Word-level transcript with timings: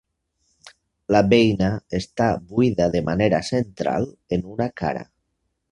La 1.15 1.21
beina 1.33 1.69
està 1.99 2.31
buida 2.55 2.89
de 2.97 3.05
manera 3.11 3.45
central 3.53 4.13
en 4.39 4.51
una 4.57 4.73
cara. 4.85 5.11